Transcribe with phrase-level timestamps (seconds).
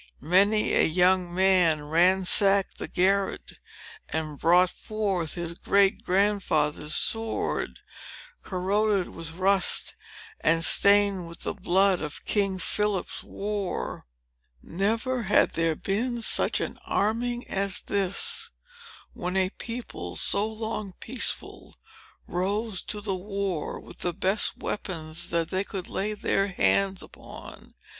[0.23, 3.59] Many a young man ransacked the garret,
[4.09, 7.81] and brought forth his great grandfather's sword,
[8.41, 9.93] corroded with rust,
[10.39, 14.07] and stained with the blood of King Philip's war.
[14.63, 18.49] Never had there been seen such an arming as this,
[19.13, 21.75] when a people, so long peaceful,
[22.25, 27.75] rose to the war, with the best weapons that they could lay their hands upon.